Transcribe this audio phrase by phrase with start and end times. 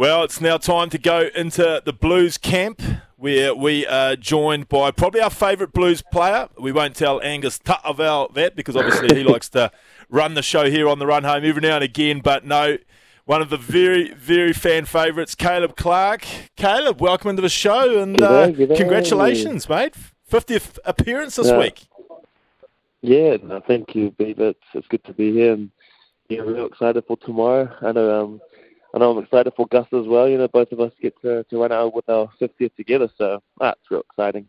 [0.00, 2.80] Well, it's now time to go into the Blues camp
[3.18, 6.48] where we are joined by probably our favourite Blues player.
[6.58, 9.70] We won't tell Angus Ta'avao that because obviously he likes to
[10.08, 12.20] run the show here on the run home every now and again.
[12.20, 12.78] But no,
[13.26, 16.24] one of the very, very fan favourites, Caleb Clarke.
[16.56, 18.76] Caleb, welcome into the show and uh, G'day, g'day.
[18.78, 19.92] congratulations, mate.
[20.32, 21.58] 50th appearance this Yeah.
[21.58, 21.88] week.
[23.02, 24.48] Yeah, no, thank you, Beaver.
[24.48, 25.70] It's, it's good to be here, and
[26.30, 27.68] yeah, real excited for tomorrow.
[27.82, 28.40] I know, um,
[28.94, 30.28] I know I'm excited for Gus as well.
[30.28, 33.42] You know, both of us get to, to run out with our 50th together, so
[33.58, 34.46] that's real exciting.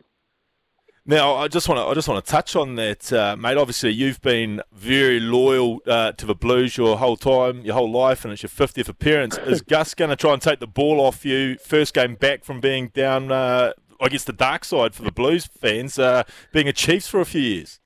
[1.04, 3.56] Now, I just want to I just want to touch on that, uh, mate.
[3.56, 8.24] Obviously, you've been very loyal uh, to the Blues your whole time, your whole life,
[8.24, 9.36] and it's your fiftieth appearance.
[9.38, 12.60] Is Gus going to try and take the ball off you first game back from
[12.60, 13.32] being down?
[13.32, 17.20] Uh, I guess the dark side for the Blues fans, uh, being a Chiefs for
[17.20, 17.80] a few years.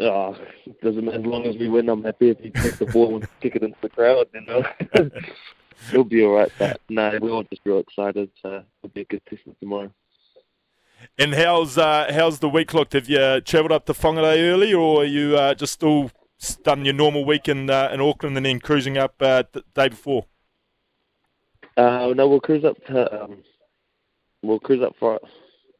[0.00, 0.34] Oh,
[0.82, 1.18] doesn't matter.
[1.18, 3.62] as long as we win, I'm happy if he takes the ball and kick it
[3.62, 4.28] into the crowd.
[4.32, 4.64] You know,
[5.90, 6.50] he'll be all right.
[6.58, 8.30] But no, we're all just real excited.
[8.40, 9.92] So it'll be a good test tomorrow.
[11.18, 12.94] And how's uh, how's the week looked?
[12.94, 16.10] Have you travelled up to Whangarei early, or are you uh, just still
[16.62, 19.88] done your normal week in uh, in Auckland and then cruising up uh, the day
[19.88, 20.26] before?
[21.76, 23.42] Uh, no, we'll cruise up to um,
[24.42, 25.20] we'll cruise up for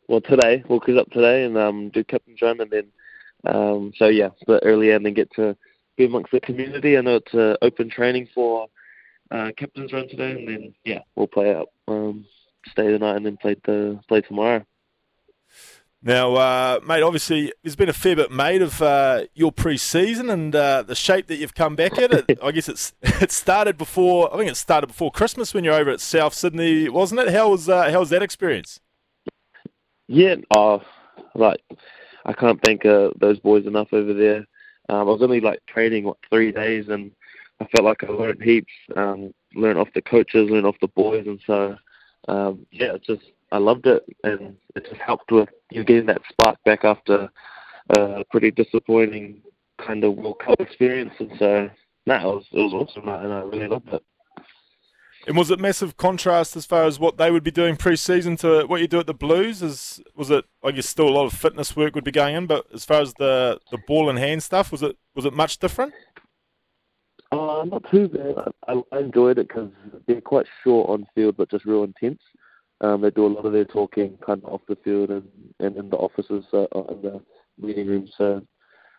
[0.08, 0.62] well today.
[0.68, 2.92] We'll cruise up today and um, do Captain run, and then
[3.46, 5.56] um, so yeah, bit earlier, and then get to
[5.96, 6.96] be amongst the community.
[6.96, 8.68] I know it's uh, open training for
[9.30, 12.24] uh, captain's run today, and then yeah, we'll play up, um,
[12.68, 14.64] stay the night, and then play the play tomorrow.
[16.02, 20.56] Now, uh, mate, obviously there's been a fair bit made of uh, your pre-season and
[20.56, 22.12] uh, the shape that you've come back at.
[22.12, 24.32] It, I guess it's it started before.
[24.32, 27.34] I think it started before Christmas when you're over at South Sydney, wasn't it?
[27.34, 28.80] How was uh, how was that experience?
[30.08, 30.82] Yeah, oh,
[31.34, 31.60] like
[32.30, 34.46] I can't thank uh, those boys enough over there.
[34.88, 37.10] Um, I was only like training what three days, and
[37.60, 38.72] I felt like I learned heaps.
[38.94, 41.76] Um, learned off the coaches, learned off the boys, and so
[42.28, 46.22] um, yeah, it just I loved it, and it just helped with you getting that
[46.28, 47.28] spark back after
[47.90, 49.42] a pretty disappointing
[49.84, 51.68] kind of World Cup experience, and so
[52.06, 54.04] no, it was it was awesome, and I really loved it.
[55.26, 58.64] And was it massive contrast as far as what they would be doing pre-season to
[58.64, 59.62] what you do at the Blues?
[59.62, 60.44] Is was it?
[60.64, 63.02] I guess still a lot of fitness work would be going in, but as far
[63.02, 65.92] as the the ball and hand stuff, was it was it much different?
[67.32, 68.34] Uh, not too bad.
[68.66, 69.70] I, I enjoyed it because
[70.06, 72.20] they're quite short on field, but just real intense.
[72.80, 75.28] Um, they do a lot of their talking kind of off the field and,
[75.60, 77.20] and in the offices, uh, in the
[77.58, 78.10] meeting rooms.
[78.16, 78.42] So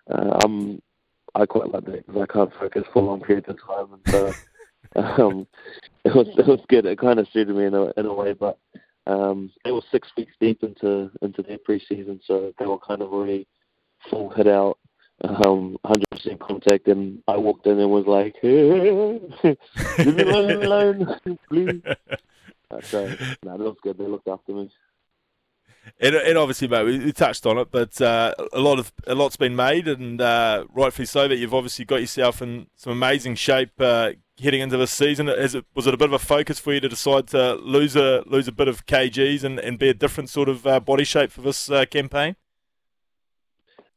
[0.10, 0.82] uh, I'm,
[1.34, 4.00] I quite like that because I can't focus for long periods of time.
[4.06, 4.36] And
[4.96, 4.96] so
[5.28, 5.48] um,
[6.06, 6.86] it was it was good.
[6.86, 8.58] It kind of suited me in a in a way, but
[9.08, 13.14] um, they were six weeks deep into into their preseason, so they were kind of
[13.14, 13.48] already
[14.10, 14.78] full hit out
[15.24, 21.82] um, 100% contact, and I walked in and was like, "Leave me alone, alone, please."
[22.72, 23.06] Uh, so,
[23.44, 23.98] no, that was good.
[23.98, 24.72] They looked after me.
[26.04, 29.14] And, and obviously, mate, we, we touched on it, but uh, a lot of a
[29.14, 31.28] lot's been made, and uh, rightfully so.
[31.28, 35.30] That you've obviously got yourself in some amazing shape uh, heading into this season.
[35.30, 37.96] Is it was it a bit of a focus for you to decide to lose
[37.96, 41.04] a lose a bit of kgs and, and be a different sort of uh, body
[41.04, 42.36] shape for this uh, campaign?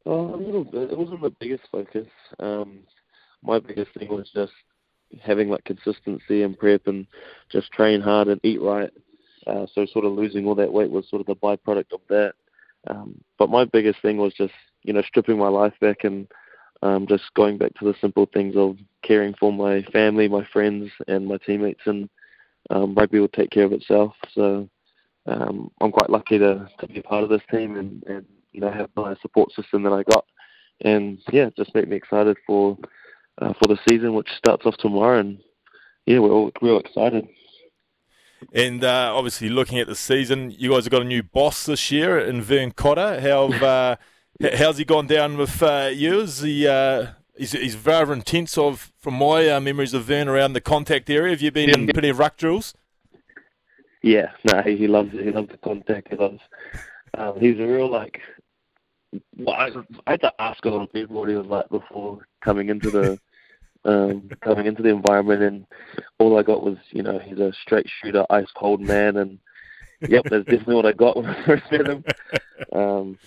[0.05, 0.91] Oh, a little bit.
[0.91, 2.07] It wasn't the biggest focus.
[2.39, 2.81] Um,
[3.41, 4.53] my biggest thing was just
[5.23, 7.07] having like consistency and prep and
[7.51, 8.91] just train hard and eat right.
[9.47, 12.33] Uh, so sort of losing all that weight was sort of the byproduct of that.
[12.87, 16.27] Um, but my biggest thing was just you know stripping my life back and
[16.81, 20.91] um, just going back to the simple things of caring for my family, my friends,
[21.07, 22.09] and my teammates, and
[22.69, 24.13] um, rugby will take care of itself.
[24.33, 24.69] So
[25.25, 28.61] um, I'm quite lucky to, to be a part of this team and, and you
[28.61, 30.25] know have my support system that I got,
[30.81, 32.77] and yeah, just made me excited for
[33.41, 35.39] uh, for the season, which starts off tomorrow, and
[36.05, 37.27] yeah, we're all real excited.
[38.53, 41.91] And uh, obviously, looking at the season, you guys have got a new boss this
[41.91, 43.21] year in Vern Cotter.
[43.21, 43.95] How uh,
[44.55, 46.21] how's he gone down with uh, you?
[46.21, 47.07] Is he, uh,
[47.37, 51.31] he's, he's rather intense of from my uh, memories of Vern around the contact area.
[51.31, 52.73] Have you been in plenty of ruck drills?
[54.01, 55.23] Yeah, no, he he loves it.
[55.23, 56.09] He loves the contact.
[56.09, 56.39] He loves.
[57.17, 58.21] Um, he's a real like.
[59.37, 59.71] Well, I,
[60.05, 62.91] I had to ask a lot of people what he was like before coming into
[62.91, 63.19] the
[63.85, 65.65] um, coming into the environment, and
[66.19, 69.39] all I got was you know he's a straight shooter, ice cold man, and
[70.01, 72.03] yep, that's definitely what I got when I first met him.
[72.73, 73.17] Um,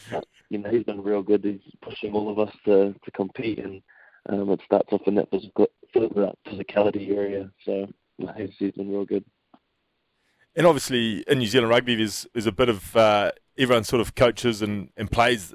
[0.50, 1.44] you know, he's been real good.
[1.44, 3.82] He's pushing all of us to to compete, and
[4.28, 7.50] um, it starts off in that physical physicality area.
[7.64, 7.87] So
[8.37, 9.25] he's, he's been real good.
[10.56, 14.16] And obviously, in New Zealand rugby, there's, there's a bit of uh, everyone sort of
[14.16, 15.54] coaches and, and plays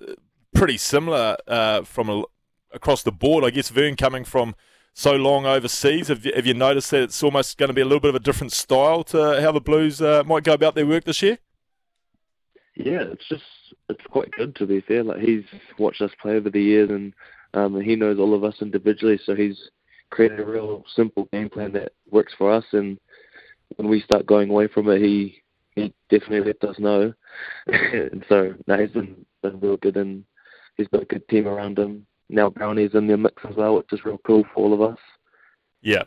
[0.56, 2.24] pretty similar uh, from a,
[2.72, 3.44] across the board.
[3.44, 4.56] I guess Vern coming from
[4.94, 6.08] so long overseas.
[6.08, 8.16] Have you, have you noticed that it's almost going to be a little bit of
[8.16, 11.40] a different style to how the Blues uh, might go about their work this year?
[12.76, 13.44] Yeah, it's just
[13.90, 15.04] it's quite good to be fair.
[15.04, 15.44] Like he's
[15.78, 17.14] watched us play over the years, and
[17.54, 19.58] um, he knows all of us individually, so he's
[20.10, 22.66] created a real simple game plan that works for us.
[22.72, 23.00] And
[23.76, 25.42] when we start going away from it, he
[25.76, 27.14] he definitely let us know.
[27.68, 30.24] and so no, he's been been real good, and
[30.78, 32.06] he's got a good team around him.
[32.34, 34.98] Now Brownie's in the mix as well, which is real cool for all of us.
[35.82, 36.04] Yeah.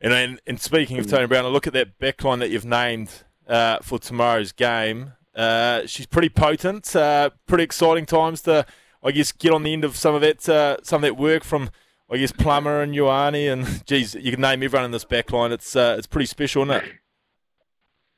[0.00, 3.24] And then, and speaking of Tony Brown, I look at that backline that you've named
[3.46, 5.12] uh, for tomorrow's game.
[5.34, 6.94] Uh, she's pretty potent.
[6.96, 8.66] Uh, pretty exciting times to,
[9.02, 11.44] I guess, get on the end of some of that uh, some of that work
[11.44, 11.70] from,
[12.10, 15.50] I guess, Plummer and Ioane and geez, you can name everyone in this backline.
[15.50, 16.92] It's uh, it's pretty special, isn't it?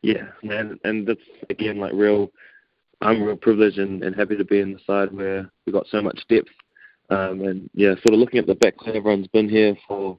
[0.02, 1.20] Yeah, man, and that's
[1.50, 2.30] again like real.
[3.00, 6.02] I'm real privileged and, and happy to be in the side where we've got so
[6.02, 6.50] much depth.
[7.10, 10.18] Um, and yeah, sort of looking at the backline, everyone's been here for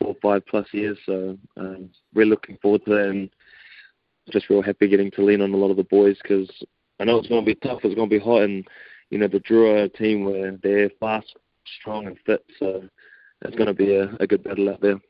[0.00, 3.08] four, five plus years, so um, we're looking forward to that.
[3.08, 3.30] And
[4.30, 6.50] just real happy getting to lean on a lot of the boys because
[7.00, 7.80] I know it's going to be tough.
[7.84, 8.66] It's going to be hot, and
[9.10, 11.34] you know the Drua team where they're fast,
[11.80, 12.44] strong, and fit.
[12.58, 12.88] So
[13.42, 15.00] it's going to be a, a good battle out there.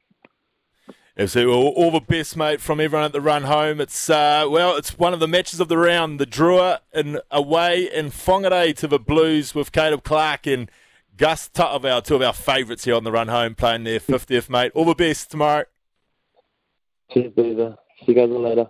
[1.18, 1.52] Absolutely.
[1.54, 3.82] All the best, mate, from everyone at the run home.
[3.82, 6.18] It's uh, well, it's one of the matches of the round.
[6.18, 10.70] The Drua in away in Whangarei to the Blues with Caleb Clarke and
[11.22, 14.72] Gus Ta'avao, two of our favourites here on the run home, playing their 50th, mate.
[14.74, 15.66] All the best tomorrow.
[17.12, 17.76] Cheers, Beaver.
[18.00, 18.66] See you guys later.